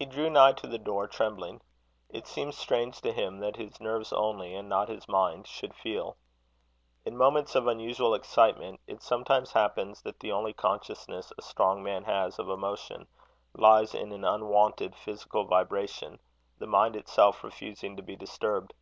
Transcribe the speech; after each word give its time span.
He 0.00 0.04
drew 0.04 0.28
nigh 0.30 0.50
to 0.54 0.66
the 0.66 0.78
door, 0.80 1.06
trembling. 1.06 1.60
It 2.08 2.26
seemed 2.26 2.54
strange 2.54 3.00
to 3.02 3.12
him 3.12 3.38
that 3.38 3.54
his 3.54 3.80
nerves 3.80 4.12
only, 4.12 4.52
and 4.56 4.68
not 4.68 4.88
his 4.88 5.06
mind, 5.06 5.46
should 5.46 5.76
feel. 5.76 6.16
In 7.04 7.16
moments 7.16 7.54
of 7.54 7.68
unusual 7.68 8.14
excitement, 8.14 8.80
it 8.88 9.00
sometimes 9.00 9.52
happens 9.52 10.02
that 10.02 10.18
the 10.18 10.32
only 10.32 10.52
consciousness 10.52 11.32
a 11.38 11.42
strong 11.42 11.84
man 11.84 12.02
has 12.02 12.40
of 12.40 12.48
emotion, 12.50 13.06
lies 13.56 13.94
in 13.94 14.10
an 14.10 14.24
unwonted 14.24 14.96
physical 14.96 15.44
vibration, 15.44 16.18
the 16.58 16.66
mind 16.66 16.96
itself 16.96 17.44
refusing 17.44 17.94
to 17.96 18.02
be 18.02 18.16
disturbed. 18.16 18.74